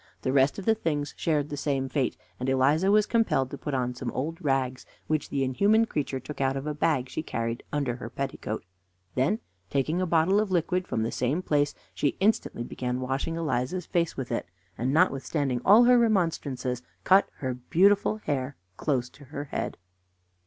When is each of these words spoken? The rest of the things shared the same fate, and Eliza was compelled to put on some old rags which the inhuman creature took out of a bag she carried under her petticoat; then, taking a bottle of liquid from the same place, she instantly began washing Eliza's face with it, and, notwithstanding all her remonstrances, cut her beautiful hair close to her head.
The 0.23 0.33
rest 0.33 0.57
of 0.57 0.65
the 0.65 0.73
things 0.73 1.13
shared 1.15 1.49
the 1.49 1.55
same 1.55 1.87
fate, 1.87 2.17
and 2.39 2.49
Eliza 2.49 2.89
was 2.89 3.05
compelled 3.05 3.51
to 3.51 3.57
put 3.59 3.75
on 3.75 3.93
some 3.93 4.09
old 4.13 4.43
rags 4.43 4.83
which 5.05 5.29
the 5.29 5.43
inhuman 5.43 5.85
creature 5.85 6.19
took 6.19 6.41
out 6.41 6.57
of 6.57 6.65
a 6.65 6.73
bag 6.73 7.07
she 7.07 7.21
carried 7.21 7.61
under 7.71 7.97
her 7.97 8.09
petticoat; 8.09 8.65
then, 9.13 9.37
taking 9.69 10.01
a 10.01 10.07
bottle 10.07 10.39
of 10.39 10.49
liquid 10.49 10.87
from 10.87 11.03
the 11.03 11.11
same 11.11 11.43
place, 11.43 11.75
she 11.93 12.17
instantly 12.19 12.63
began 12.63 12.99
washing 12.99 13.35
Eliza's 13.35 13.85
face 13.85 14.17
with 14.17 14.31
it, 14.31 14.47
and, 14.75 14.91
notwithstanding 14.91 15.61
all 15.63 15.83
her 15.83 15.99
remonstrances, 15.99 16.81
cut 17.03 17.29
her 17.35 17.53
beautiful 17.53 18.17
hair 18.17 18.55
close 18.77 19.07
to 19.09 19.25
her 19.25 19.43
head. 19.43 19.77